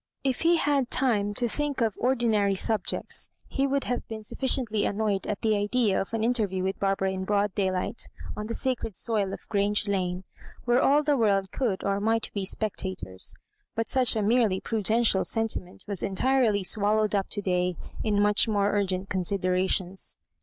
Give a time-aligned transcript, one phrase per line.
[0.23, 4.21] If he had had time to thmk of ordi nary subjects, he would have been
[4.21, 8.47] suflBciently annoyed at the idea of an interview with Bar bara in broad daylight on
[8.47, 10.23] the sacred soil of Q range Lane,
[10.65, 13.35] where all the world could or might be spectators;
[13.75, 18.47] but such a merely prudential sen timent was entirely swallowed up to day in much
[18.47, 20.17] more urgent considerations.